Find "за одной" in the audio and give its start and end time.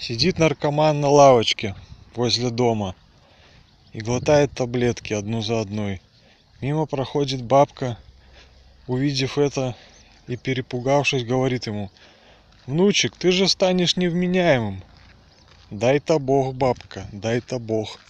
5.42-6.00